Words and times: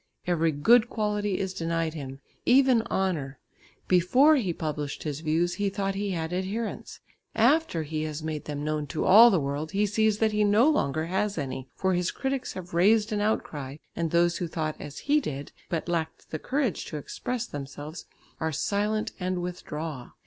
Every 0.25 0.51
good 0.51 0.89
quality 0.89 1.37
is 1.37 1.53
denied 1.53 1.93
him, 1.93 2.21
even 2.43 2.81
honour. 2.89 3.37
Before 3.87 4.35
he 4.35 4.51
published 4.51 5.03
his 5.03 5.19
views, 5.19 5.53
he 5.61 5.69
thought 5.69 5.93
he 5.93 6.09
had 6.09 6.33
adherents; 6.33 7.01
after 7.35 7.83
he 7.83 8.01
has 8.05 8.23
made 8.23 8.45
them 8.45 8.63
known 8.63 8.87
to 8.87 9.05
all 9.05 9.29
the 9.29 9.39
world 9.39 9.73
he 9.73 9.85
sees 9.85 10.17
that 10.17 10.31
he 10.31 10.43
no 10.43 10.67
longer 10.67 11.05
has 11.05 11.37
any, 11.37 11.67
for 11.75 11.93
his 11.93 12.09
critics 12.09 12.53
have 12.53 12.73
raised 12.73 13.11
an 13.11 13.21
outcry, 13.21 13.75
and 13.95 14.09
those 14.09 14.37
who 14.37 14.47
thought 14.47 14.75
as 14.81 14.97
he 15.05 15.19
did, 15.19 15.51
but 15.69 15.87
lacked 15.87 16.31
the 16.31 16.39
courage 16.39 16.85
to 16.85 16.97
express 16.97 17.45
themselves, 17.45 18.05
are 18.39 18.51
silent 18.51 19.11
and 19.19 19.39
withdraw. 19.43 20.09